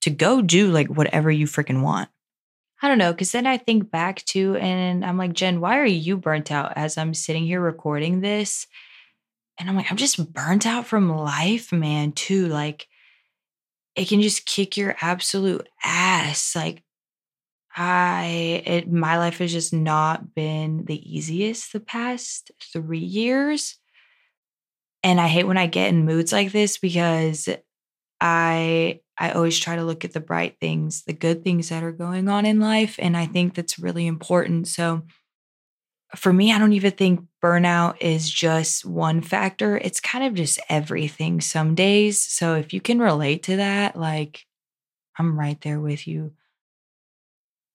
to 0.01 0.09
go 0.09 0.41
do 0.41 0.71
like 0.71 0.87
whatever 0.87 1.29
you 1.29 1.45
freaking 1.45 1.81
want. 1.81 2.09
I 2.81 2.87
don't 2.87 2.99
know. 2.99 3.13
Cause 3.13 3.31
then 3.31 3.47
I 3.47 3.57
think 3.57 3.89
back 3.89 4.23
to, 4.25 4.55
and 4.57 5.03
I'm 5.03 5.17
like, 5.17 5.33
Jen, 5.33 5.59
why 5.59 5.79
are 5.79 5.85
you 5.85 6.15
burnt 6.15 6.51
out 6.51 6.73
as 6.75 6.97
I'm 6.97 7.13
sitting 7.13 7.45
here 7.45 7.59
recording 7.59 8.21
this? 8.21 8.67
And 9.59 9.67
I'm 9.67 9.75
like, 9.75 9.89
I'm 9.89 9.97
just 9.97 10.31
burnt 10.31 10.67
out 10.67 10.85
from 10.85 11.09
life, 11.09 11.71
man, 11.71 12.11
too. 12.11 12.47
Like, 12.47 12.87
it 13.97 14.09
can 14.09 14.21
just 14.21 14.47
kick 14.47 14.77
your 14.77 14.95
absolute 15.01 15.67
ass. 15.83 16.55
Like, 16.55 16.83
I 17.75 18.63
it 18.65 18.91
my 18.91 19.17
life 19.17 19.39
has 19.39 19.51
just 19.53 19.73
not 19.73 20.35
been 20.35 20.85
the 20.85 20.99
easiest 21.17 21.73
the 21.73 21.79
past 21.79 22.51
3 22.73 22.99
years. 22.99 23.77
And 25.03 25.21
I 25.21 25.27
hate 25.27 25.45
when 25.47 25.57
I 25.57 25.67
get 25.67 25.89
in 25.89 26.05
moods 26.05 26.31
like 26.33 26.51
this 26.51 26.77
because 26.77 27.47
I 28.21 29.01
I 29.17 29.31
always 29.31 29.59
try 29.59 29.75
to 29.77 29.83
look 29.85 30.05
at 30.05 30.13
the 30.13 30.21
bright 30.21 30.57
things, 30.61 31.03
the 31.05 31.13
good 31.13 31.43
things 31.43 31.69
that 31.69 31.83
are 31.83 31.91
going 31.91 32.29
on 32.29 32.45
in 32.45 32.59
life 32.59 32.97
and 32.99 33.17
I 33.17 33.25
think 33.27 33.55
that's 33.55 33.79
really 33.79 34.07
important. 34.07 34.67
So 34.67 35.03
for 36.15 36.31
me, 36.31 36.53
I 36.53 36.57
don't 36.57 36.73
even 36.73 36.91
think 36.91 37.25
burnout 37.43 37.97
is 37.99 38.29
just 38.29 38.85
one 38.85 39.21
factor. 39.21 39.77
It's 39.77 39.99
kind 39.99 40.23
of 40.23 40.33
just 40.33 40.59
everything 40.69 41.41
some 41.41 41.75
days. 41.75 42.21
So 42.21 42.55
if 42.55 42.73
you 42.73 42.79
can 42.79 42.99
relate 42.99 43.43
to 43.43 43.57
that, 43.57 43.95
like 43.95 44.45
I'm 45.17 45.37
right 45.37 45.59
there 45.61 45.79
with 45.79 46.07
you. 46.07 46.33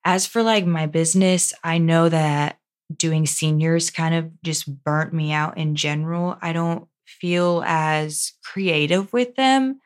As 0.05 0.27
for 0.27 0.43
like 0.43 0.67
my 0.67 0.87
business, 0.87 1.53
I 1.63 1.79
know 1.79 2.09
that 2.09 2.59
doing 2.97 3.27
seniors 3.27 3.91
kind 3.91 4.15
of 4.15 4.31
just 4.43 4.83
burnt 4.83 5.13
me 5.13 5.33
out 5.33 5.59
in 5.59 5.75
general. 5.75 6.37
I 6.41 6.53
don't 6.53 6.89
feel 7.07 7.63
as 7.67 8.33
creative 8.43 9.13
with 9.13 9.37
them. 9.37 9.81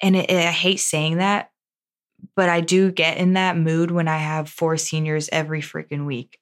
And 0.00 0.14
it, 0.14 0.30
it, 0.30 0.36
I 0.36 0.50
hate 0.50 0.80
saying 0.80 1.18
that, 1.18 1.50
but 2.36 2.48
I 2.48 2.60
do 2.60 2.92
get 2.92 3.16
in 3.16 3.32
that 3.32 3.56
mood 3.56 3.90
when 3.90 4.06
I 4.06 4.18
have 4.18 4.48
four 4.48 4.76
seniors 4.76 5.28
every 5.32 5.60
freaking 5.60 6.06
week. 6.06 6.38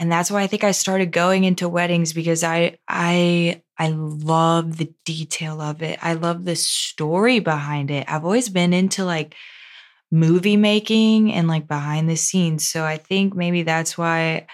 And 0.00 0.10
that's 0.10 0.30
why 0.30 0.42
I 0.42 0.46
think 0.46 0.64
I 0.64 0.70
started 0.72 1.12
going 1.12 1.44
into 1.44 1.68
weddings 1.68 2.14
because 2.14 2.42
I 2.42 2.78
I 2.88 3.62
I 3.78 3.88
love 3.88 4.78
the 4.78 4.92
detail 5.04 5.60
of 5.60 5.82
it. 5.82 5.98
I 6.02 6.14
love 6.14 6.44
the 6.44 6.56
story 6.56 7.38
behind 7.38 7.90
it. 7.90 8.06
I've 8.08 8.24
always 8.24 8.48
been 8.48 8.72
into 8.72 9.04
like 9.04 9.34
movie 10.10 10.56
making 10.56 11.32
and 11.32 11.48
like 11.48 11.68
behind 11.68 12.08
the 12.08 12.16
scenes. 12.16 12.66
So 12.66 12.84
I 12.84 12.96
think 12.96 13.34
maybe 13.36 13.62
that's 13.62 13.98
why 13.98 14.46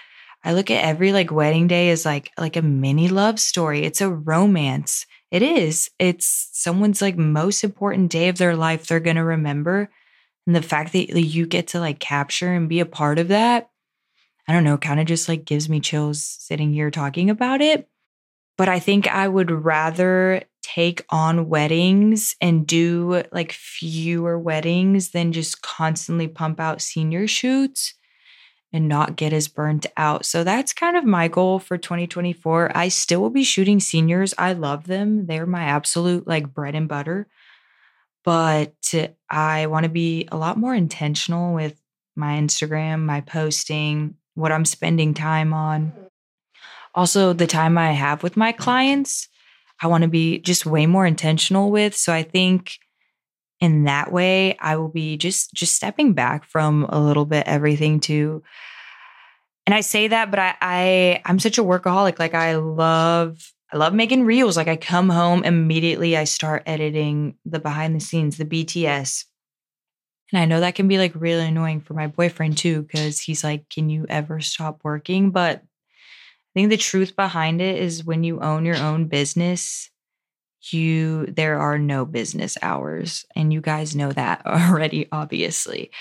I 0.43 0.53
look 0.53 0.69
at 0.69 0.83
every 0.83 1.13
like 1.13 1.31
wedding 1.31 1.67
day 1.67 1.91
as 1.91 2.05
like 2.05 2.29
like 2.37 2.57
a 2.57 2.61
mini 2.61 3.07
love 3.07 3.39
story. 3.39 3.83
It's 3.85 4.01
a 4.01 4.09
romance. 4.09 5.05
It 5.31 5.43
is. 5.43 5.89
It's 5.97 6.49
someone's 6.51 7.01
like 7.01 7.17
most 7.17 7.63
important 7.63 8.11
day 8.11 8.27
of 8.27 8.37
their 8.37 8.57
life 8.57 8.87
they're 8.87 8.99
going 8.99 9.15
to 9.15 9.23
remember. 9.23 9.89
And 10.45 10.55
the 10.55 10.61
fact 10.61 10.91
that 10.93 11.09
you 11.09 11.45
get 11.45 11.67
to 11.69 11.79
like 11.79 11.99
capture 11.99 12.53
and 12.53 12.69
be 12.69 12.81
a 12.81 12.85
part 12.85 13.17
of 13.17 13.29
that, 13.29 13.69
I 14.47 14.53
don't 14.53 14.63
know, 14.63 14.77
kind 14.77 14.99
of 14.99 15.05
just 15.05 15.27
like 15.27 15.45
gives 15.45 15.67
me 15.67 15.79
chills 15.79 16.23
sitting 16.23 16.71
here 16.71 16.89
talking 16.89 17.29
about 17.29 17.61
it. 17.61 17.89
But 18.57 18.69
I 18.69 18.79
think 18.79 19.07
I 19.07 19.27
would 19.27 19.51
rather 19.51 20.43
take 20.63 21.05
on 21.09 21.47
weddings 21.49 22.35
and 22.41 22.65
do 22.65 23.23
like 23.31 23.51
fewer 23.51 24.37
weddings 24.39 25.11
than 25.11 25.31
just 25.31 25.61
constantly 25.61 26.27
pump 26.27 26.59
out 26.59 26.81
senior 26.81 27.27
shoots 27.27 27.93
and 28.73 28.87
not 28.87 29.15
get 29.15 29.31
as 29.31 29.47
burnt 29.47 29.85
out. 29.95 30.25
So 30.25 30.43
that's 30.43 30.73
kind 30.73 30.97
of 30.97 31.05
my 31.05 31.27
goal 31.27 31.59
for 31.59 31.77
2024. 31.77 32.71
I 32.75 32.89
still 32.89 33.21
will 33.21 33.29
be 33.29 33.43
shooting 33.43 33.79
seniors. 33.79 34.33
I 34.37 34.53
love 34.53 34.87
them. 34.87 35.25
They're 35.25 35.45
my 35.45 35.63
absolute 35.63 36.27
like 36.27 36.53
bread 36.53 36.75
and 36.75 36.87
butter. 36.87 37.27
But 38.25 38.93
I 39.29 39.67
want 39.67 39.83
to 39.83 39.89
be 39.89 40.27
a 40.31 40.37
lot 40.37 40.57
more 40.57 40.75
intentional 40.75 41.53
with 41.53 41.79
my 42.15 42.37
Instagram, 42.37 43.01
my 43.03 43.21
posting, 43.21 44.15
what 44.37 44.51
I'm 44.51 44.65
spending 44.65 45.13
time 45.13 45.51
on. 45.51 45.91
Also, 46.93 47.33
the 47.33 47.47
time 47.47 47.77
I 47.77 47.91
have 47.91 48.23
with 48.23 48.37
my 48.37 48.51
clients. 48.51 49.27
I 49.81 49.87
want 49.87 50.03
to 50.03 50.07
be 50.07 50.39
just 50.39 50.65
way 50.65 50.85
more 50.85 51.05
intentional 51.05 51.69
with. 51.69 51.95
So 51.95 52.11
I 52.13 52.23
think 52.23 52.77
in 53.59 53.85
that 53.85 54.11
way 54.11 54.57
I 54.59 54.75
will 54.75 54.89
be 54.89 55.17
just 55.17 55.53
just 55.53 55.75
stepping 55.75 56.13
back 56.13 56.45
from 56.45 56.85
a 56.89 56.99
little 56.99 57.25
bit 57.25 57.47
everything 57.47 57.99
to 58.01 58.43
and 59.65 59.73
I 59.73 59.81
say 59.81 60.07
that, 60.07 60.31
but 60.31 60.39
I, 60.39 60.55
I 60.61 61.21
I'm 61.25 61.39
such 61.39 61.57
a 61.57 61.63
workaholic. 61.63 62.19
Like 62.19 62.33
I 62.33 62.55
love 62.55 63.51
I 63.71 63.77
love 63.77 63.93
making 63.93 64.23
reels. 64.23 64.55
Like 64.55 64.69
I 64.69 64.77
come 64.77 65.09
home 65.09 65.43
immediately, 65.43 66.15
I 66.15 66.23
start 66.23 66.63
editing 66.65 67.35
the 67.45 67.59
behind 67.59 67.95
the 67.95 67.99
scenes, 67.99 68.37
the 68.37 68.45
BTS. 68.45 69.25
And 70.31 70.41
I 70.41 70.45
know 70.45 70.59
that 70.59 70.75
can 70.75 70.87
be 70.87 70.97
like 70.97 71.13
really 71.15 71.45
annoying 71.45 71.81
for 71.81 71.93
my 71.93 72.07
boyfriend 72.07 72.57
too, 72.57 72.81
because 72.81 73.19
he's 73.19 73.43
like, 73.43 73.69
Can 73.69 73.89
you 73.89 74.05
ever 74.09 74.41
stop 74.41 74.81
working? 74.83 75.31
But 75.31 75.57
I 75.57 75.63
think 76.53 76.69
the 76.69 76.77
truth 76.77 77.15
behind 77.15 77.61
it 77.61 77.79
is 77.79 78.03
when 78.03 78.23
you 78.23 78.39
own 78.39 78.65
your 78.65 78.77
own 78.77 79.07
business, 79.07 79.89
you 80.71 81.25
there 81.27 81.59
are 81.59 81.77
no 81.77 82.03
business 82.05 82.57
hours 82.61 83.25
and 83.35 83.53
you 83.53 83.61
guys 83.61 83.95
know 83.95 84.11
that 84.11 84.43
already 84.45 85.07
obviously. 85.11 85.91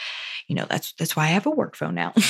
You 0.48 0.56
know, 0.56 0.66
that's 0.68 0.92
that's 0.98 1.16
why 1.16 1.24
I 1.24 1.28
have 1.28 1.46
a 1.46 1.50
work 1.50 1.76
phone 1.76 1.94
now. 1.94 2.12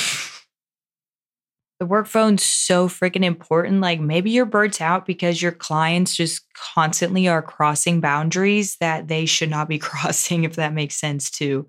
the 1.79 1.85
work 1.85 2.07
phone's 2.07 2.43
so 2.43 2.87
freaking 2.87 3.23
important. 3.23 3.81
Like 3.81 3.99
maybe 3.99 4.31
you're 4.31 4.45
burnt 4.45 4.81
out 4.81 5.05
because 5.05 5.41
your 5.41 5.51
clients 5.51 6.15
just 6.15 6.41
constantly 6.53 7.27
are 7.27 7.41
crossing 7.41 8.01
boundaries 8.01 8.77
that 8.77 9.07
they 9.07 9.25
should 9.25 9.49
not 9.49 9.69
be 9.69 9.77
crossing, 9.79 10.43
if 10.43 10.55
that 10.55 10.73
makes 10.73 10.95
sense 10.95 11.29
too. 11.29 11.67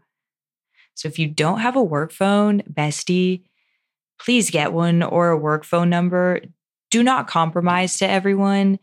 So 0.98 1.06
if 1.06 1.16
you 1.16 1.28
don't 1.28 1.60
have 1.60 1.76
a 1.76 1.82
work 1.82 2.10
phone, 2.10 2.60
bestie, 2.62 3.44
please 4.20 4.50
get 4.50 4.72
one 4.72 5.04
or 5.04 5.28
a 5.28 5.38
work 5.38 5.64
phone 5.64 5.88
number. 5.88 6.40
Do 6.90 7.04
not 7.04 7.28
compromise 7.28 7.98
to 7.98 8.08
everyone. 8.08 8.80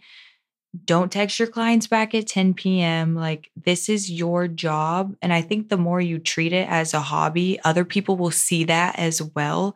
Don't 0.85 1.11
text 1.11 1.39
your 1.39 1.49
clients 1.49 1.87
back 1.87 2.15
at 2.15 2.27
10 2.27 2.53
p.m. 2.53 3.15
Like, 3.15 3.51
this 3.57 3.89
is 3.89 4.09
your 4.09 4.47
job. 4.47 5.13
And 5.21 5.33
I 5.33 5.41
think 5.41 5.67
the 5.67 5.77
more 5.77 5.99
you 5.99 6.17
treat 6.17 6.53
it 6.53 6.69
as 6.69 6.93
a 6.93 7.01
hobby, 7.01 7.59
other 7.65 7.83
people 7.83 8.15
will 8.15 8.31
see 8.31 8.63
that 8.63 8.97
as 8.97 9.21
well. 9.21 9.75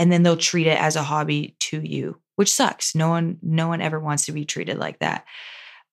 And 0.00 0.10
then 0.10 0.24
they'll 0.24 0.36
treat 0.36 0.66
it 0.66 0.80
as 0.80 0.96
a 0.96 1.02
hobby 1.04 1.54
to 1.60 1.80
you, 1.80 2.20
which 2.34 2.52
sucks. 2.52 2.96
No 2.96 3.08
one, 3.08 3.38
no 3.40 3.68
one 3.68 3.80
ever 3.80 4.00
wants 4.00 4.26
to 4.26 4.32
be 4.32 4.44
treated 4.44 4.78
like 4.78 4.98
that. 4.98 5.26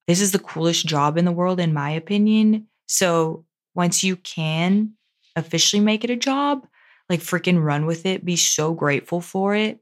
This 0.07 0.19
is 0.19 0.31
the 0.31 0.39
coolest 0.39 0.87
job 0.87 1.15
in 1.15 1.25
the 1.25 1.31
world, 1.31 1.59
in 1.59 1.75
my 1.75 1.91
opinion. 1.91 2.69
So 2.87 3.45
once 3.75 4.03
you 4.03 4.15
can 4.15 4.94
officially 5.35 5.81
make 5.81 6.03
it 6.03 6.09
a 6.09 6.15
job, 6.15 6.67
like 7.09 7.19
freaking 7.19 7.63
run 7.63 7.85
with 7.85 8.05
it, 8.05 8.25
be 8.25 8.35
so 8.35 8.73
grateful 8.73 9.21
for 9.21 9.55
it. 9.55 9.79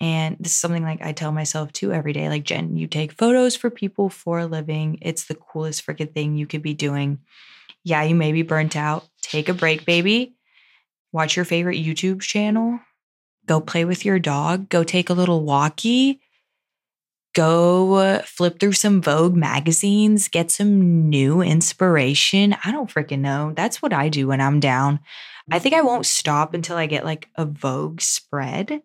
And 0.00 0.36
this 0.40 0.52
is 0.52 0.60
something 0.60 0.82
like 0.82 1.00
I 1.00 1.12
tell 1.12 1.30
myself 1.30 1.72
too 1.72 1.92
every 1.92 2.12
day 2.12 2.28
like, 2.28 2.44
Jen, 2.44 2.76
you 2.76 2.88
take 2.88 3.12
photos 3.12 3.54
for 3.54 3.70
people 3.70 4.08
for 4.08 4.40
a 4.40 4.46
living. 4.46 4.98
It's 5.00 5.26
the 5.26 5.36
coolest 5.36 5.86
freaking 5.86 6.12
thing 6.12 6.36
you 6.36 6.46
could 6.46 6.62
be 6.62 6.74
doing. 6.74 7.20
Yeah, 7.84 8.02
you 8.02 8.14
may 8.14 8.32
be 8.32 8.42
burnt 8.42 8.76
out. 8.76 9.06
Take 9.22 9.48
a 9.48 9.54
break, 9.54 9.84
baby. 9.84 10.34
Watch 11.12 11.36
your 11.36 11.44
favorite 11.44 11.76
YouTube 11.76 12.20
channel. 12.20 12.80
Go 13.46 13.60
play 13.60 13.84
with 13.84 14.04
your 14.04 14.18
dog. 14.18 14.68
Go 14.68 14.82
take 14.82 15.10
a 15.10 15.14
little 15.14 15.44
walkie. 15.44 16.20
Go 17.34 17.94
uh, 17.94 18.22
flip 18.22 18.60
through 18.60 18.72
some 18.72 19.00
Vogue 19.00 19.34
magazines. 19.34 20.28
Get 20.28 20.50
some 20.50 21.08
new 21.08 21.40
inspiration. 21.40 22.54
I 22.64 22.72
don't 22.72 22.92
freaking 22.92 23.20
know. 23.20 23.52
That's 23.56 23.80
what 23.80 23.92
I 23.92 24.08
do 24.08 24.28
when 24.28 24.40
I'm 24.40 24.60
down. 24.60 25.00
I 25.50 25.58
think 25.58 25.74
I 25.74 25.82
won't 25.82 26.06
stop 26.06 26.54
until 26.54 26.76
I 26.76 26.86
get 26.86 27.04
like 27.04 27.28
a 27.36 27.44
Vogue 27.44 28.00
spread. 28.00 28.82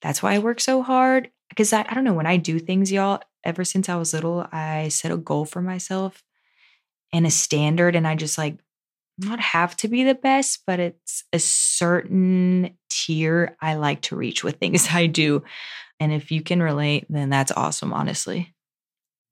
That's 0.00 0.22
why 0.22 0.34
I 0.34 0.38
work 0.40 0.60
so 0.60 0.82
hard. 0.82 1.30
Because 1.48 1.72
I, 1.72 1.84
I 1.88 1.94
don't 1.94 2.04
know, 2.04 2.14
when 2.14 2.26
I 2.26 2.36
do 2.36 2.58
things, 2.58 2.90
y'all, 2.90 3.20
ever 3.44 3.64
since 3.64 3.88
I 3.88 3.96
was 3.96 4.12
little, 4.12 4.46
I 4.50 4.88
set 4.88 5.12
a 5.12 5.16
goal 5.16 5.44
for 5.44 5.62
myself 5.62 6.22
and 7.12 7.26
a 7.26 7.30
standard. 7.30 7.94
And 7.94 8.08
I 8.08 8.16
just 8.16 8.38
like, 8.38 8.58
not 9.18 9.40
have 9.40 9.76
to 9.78 9.88
be 9.88 10.04
the 10.04 10.14
best, 10.14 10.62
but 10.66 10.80
it's 10.80 11.24
a 11.32 11.38
certain 11.38 12.76
tier 12.88 13.56
I 13.60 13.74
like 13.74 14.00
to 14.02 14.16
reach 14.16 14.42
with 14.42 14.56
things 14.56 14.88
I 14.92 15.06
do. 15.06 15.42
And 16.02 16.12
if 16.12 16.32
you 16.32 16.42
can 16.42 16.60
relate, 16.60 17.06
then 17.08 17.30
that's 17.30 17.52
awesome, 17.52 17.92
honestly. 17.92 18.52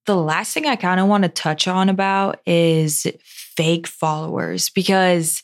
The 0.06 0.14
last 0.14 0.54
thing 0.54 0.66
I 0.66 0.76
kind 0.76 1.00
of 1.00 1.08
want 1.08 1.24
to 1.24 1.28
touch 1.28 1.66
on 1.66 1.88
about 1.88 2.40
is 2.46 3.08
fake 3.24 3.88
followers 3.88 4.70
because 4.70 5.42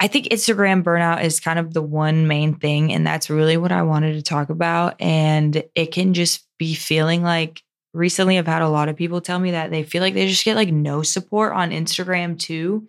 I 0.00 0.08
think 0.08 0.26
Instagram 0.26 0.82
burnout 0.82 1.22
is 1.22 1.38
kind 1.38 1.60
of 1.60 1.74
the 1.74 1.82
one 1.82 2.26
main 2.26 2.54
thing. 2.54 2.92
And 2.92 3.06
that's 3.06 3.30
really 3.30 3.56
what 3.56 3.70
I 3.70 3.82
wanted 3.82 4.14
to 4.14 4.22
talk 4.22 4.50
about. 4.50 5.00
And 5.00 5.62
it 5.76 5.92
can 5.92 6.12
just 6.12 6.44
be 6.58 6.74
feeling 6.74 7.22
like 7.22 7.62
recently 7.94 8.36
I've 8.36 8.48
had 8.48 8.62
a 8.62 8.68
lot 8.68 8.88
of 8.88 8.96
people 8.96 9.20
tell 9.20 9.38
me 9.38 9.52
that 9.52 9.70
they 9.70 9.84
feel 9.84 10.02
like 10.02 10.14
they 10.14 10.26
just 10.26 10.44
get 10.44 10.56
like 10.56 10.72
no 10.72 11.02
support 11.02 11.52
on 11.52 11.70
Instagram 11.70 12.36
too, 12.36 12.88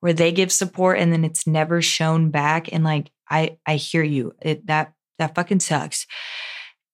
where 0.00 0.12
they 0.12 0.32
give 0.32 0.52
support 0.52 0.98
and 0.98 1.10
then 1.10 1.24
it's 1.24 1.46
never 1.46 1.80
shown 1.80 2.30
back. 2.30 2.70
And 2.70 2.84
like, 2.84 3.10
I, 3.28 3.56
I 3.64 3.76
hear 3.76 4.02
you. 4.02 4.34
It, 4.42 4.66
that, 4.66 4.92
that 5.18 5.34
fucking 5.34 5.60
sucks. 5.60 6.06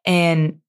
And 0.07 0.61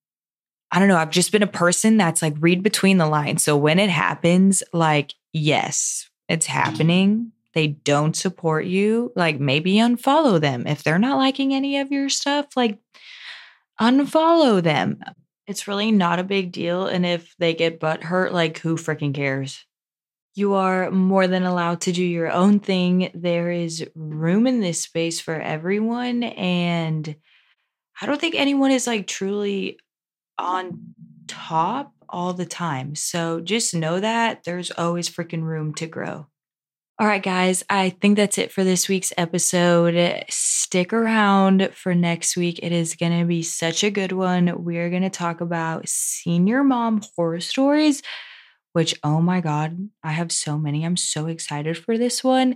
I 0.71 0.79
don't 0.79 0.89
know. 0.89 0.97
I've 0.97 1.11
just 1.11 1.31
been 1.31 1.43
a 1.43 1.47
person 1.47 1.97
that's 1.97 2.21
like 2.21 2.35
read 2.39 2.63
between 2.63 2.97
the 2.97 3.07
lines. 3.07 3.43
So 3.43 3.55
when 3.55 3.79
it 3.79 3.89
happens, 3.89 4.63
like, 4.73 5.13
yes, 5.31 6.09
it's 6.27 6.45
happening 6.45 7.31
they 7.57 7.67
don't 7.69 8.15
support 8.15 8.65
you, 8.65 9.11
like 9.15 9.39
maybe 9.39 9.77
unfollow 9.77 10.39
them. 10.39 10.67
If 10.67 10.83
they're 10.83 10.99
not 10.99 11.17
liking 11.17 11.55
any 11.55 11.79
of 11.79 11.91
your 11.91 12.07
stuff, 12.07 12.45
like 12.55 12.77
unfollow 13.81 14.61
them. 14.61 14.99
It's 15.47 15.67
really 15.67 15.91
not 15.91 16.19
a 16.19 16.23
big 16.23 16.51
deal. 16.51 16.85
And 16.85 17.03
if 17.03 17.35
they 17.39 17.55
get 17.55 17.79
butt 17.79 18.03
hurt, 18.03 18.31
like 18.31 18.59
who 18.59 18.75
freaking 18.75 19.11
cares? 19.11 19.65
You 20.35 20.53
are 20.53 20.91
more 20.91 21.27
than 21.27 21.45
allowed 21.45 21.81
to 21.81 21.91
do 21.91 22.03
your 22.03 22.31
own 22.31 22.59
thing. 22.59 23.09
There 23.15 23.49
is 23.49 23.87
room 23.95 24.45
in 24.45 24.59
this 24.59 24.81
space 24.81 25.19
for 25.19 25.33
everyone. 25.33 26.21
And 26.21 27.15
I 28.01 28.05
don't 28.05 28.19
think 28.21 28.35
anyone 28.35 28.71
is 28.71 28.87
like 28.87 29.07
truly 29.07 29.79
on 30.37 30.93
top 31.27 31.93
all 32.09 32.33
the 32.33 32.45
time. 32.45 32.95
So 32.95 33.41
just 33.41 33.73
know 33.75 33.99
that 33.99 34.43
there's 34.43 34.71
always 34.71 35.09
freaking 35.09 35.43
room 35.43 35.73
to 35.75 35.87
grow. 35.87 36.27
All 36.99 37.05
right, 37.05 37.21
guys, 37.21 37.63
I 37.69 37.91
think 37.91 38.17
that's 38.17 38.39
it 38.39 38.51
for 38.51 38.63
this 38.63 38.89
week's 38.89 39.13
episode. 39.17 40.25
Stick 40.29 40.91
around 40.93 41.69
for 41.73 41.93
next 41.93 42.35
week. 42.35 42.59
It 42.63 42.71
is 42.71 42.95
going 42.95 43.19
to 43.19 43.25
be 43.25 43.43
such 43.43 43.83
a 43.83 43.91
good 43.91 44.11
one. 44.11 44.63
We 44.63 44.77
are 44.77 44.89
going 44.89 45.03
to 45.03 45.09
talk 45.11 45.39
about 45.39 45.87
senior 45.87 46.63
mom 46.63 47.03
horror 47.15 47.39
stories, 47.39 48.01
which, 48.73 48.99
oh 49.03 49.21
my 49.21 49.41
God, 49.41 49.89
I 50.03 50.13
have 50.13 50.31
so 50.31 50.57
many. 50.57 50.83
I'm 50.83 50.97
so 50.97 51.27
excited 51.27 51.77
for 51.77 51.99
this 51.99 52.23
one. 52.23 52.55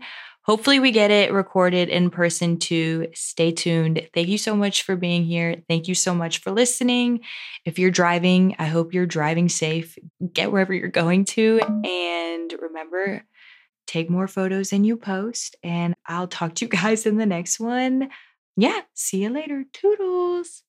Hopefully, 0.51 0.81
we 0.81 0.91
get 0.91 1.11
it 1.11 1.31
recorded 1.31 1.87
in 1.87 2.09
person 2.09 2.57
too. 2.57 3.07
Stay 3.13 3.53
tuned. 3.53 4.05
Thank 4.13 4.27
you 4.27 4.37
so 4.37 4.53
much 4.53 4.83
for 4.83 4.97
being 4.97 5.23
here. 5.23 5.63
Thank 5.69 5.87
you 5.87 5.95
so 5.95 6.13
much 6.13 6.39
for 6.39 6.51
listening. 6.51 7.21
If 7.63 7.79
you're 7.79 7.89
driving, 7.89 8.57
I 8.59 8.65
hope 8.65 8.93
you're 8.93 9.05
driving 9.05 9.47
safe. 9.47 9.97
Get 10.33 10.51
wherever 10.51 10.73
you're 10.73 10.89
going 10.89 11.23
to. 11.23 11.61
And 11.85 12.53
remember, 12.61 13.23
take 13.87 14.09
more 14.09 14.27
photos 14.27 14.71
than 14.71 14.83
you 14.83 14.97
post. 14.97 15.55
And 15.63 15.93
I'll 16.05 16.27
talk 16.27 16.55
to 16.55 16.65
you 16.65 16.69
guys 16.81 17.05
in 17.05 17.15
the 17.15 17.25
next 17.25 17.57
one. 17.57 18.09
Yeah, 18.57 18.81
see 18.93 19.23
you 19.23 19.29
later. 19.29 19.63
Toodles. 19.71 20.63